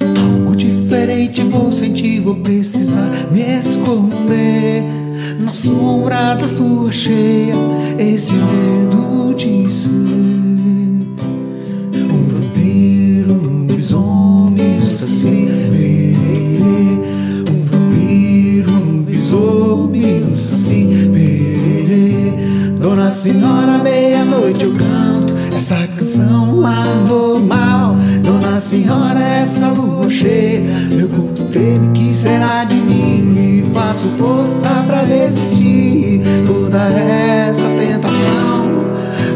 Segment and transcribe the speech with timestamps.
[0.00, 4.84] Algo diferente vou sentir, vou precisar me esconder.
[5.40, 7.54] Na sombra da lua cheia,
[7.98, 9.90] esse medo de ser
[11.94, 16.98] um vampiro, um lobisomem, um saci, pererê.
[17.50, 22.32] Um vampiro, um lobisomem, um saci, pererê.
[22.80, 27.75] Dona Senhora, meia-noite eu canto essa canção anormal.
[28.60, 33.22] Senhora, essa lua cheia, meu corpo treme, que será de mim?
[33.22, 38.86] Me faço força pra resistir toda essa tentação.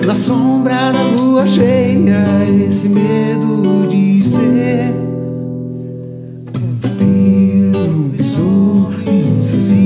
[0.06, 2.24] Na sombra da lua cheia,
[2.66, 4.95] esse medo de ser
[6.57, 9.79] um vampiro, um lobisomem, um saci,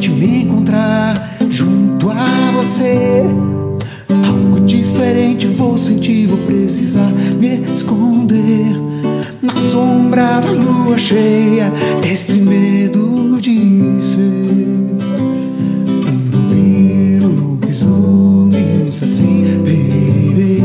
[0.00, 3.22] meia-noite me encontrar junto a você,
[4.26, 8.80] algo diferente vou sentir, vou precisar me esconder
[9.42, 11.70] na sombra da lua cheia.
[12.02, 14.20] Esse medo de ser
[16.06, 20.62] um vampiro, lobisomem, um saci, pererê.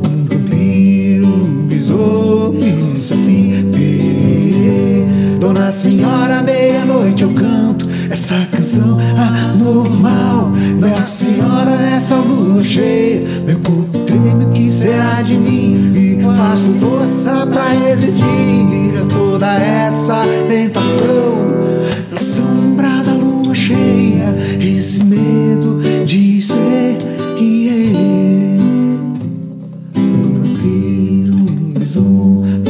[0.00, 5.04] Um vampiro, lobisomem, um saci, pererê.
[5.40, 10.74] Dona Senhora, meia-noite eu canto essa canção anormal né?
[10.86, 15.92] Minha senhora nessa lua cheia Meu corpo treme, o que será de mim?
[15.96, 18.24] E faço força pra resistir
[19.02, 21.56] A toda essa tentação
[22.12, 26.96] Na sombra da lua cheia Esse medo de ser
[27.40, 28.62] yeah.
[29.96, 32.63] Um vampiro, um besouro